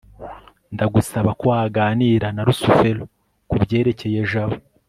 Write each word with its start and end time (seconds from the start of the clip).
ndagusaba 0.73 1.29
ko 1.39 1.43
waganira 1.53 2.27
na 2.35 2.41
rusufero 2.47 3.03
kubyerekeye 3.49 4.19
jabo 4.31 4.57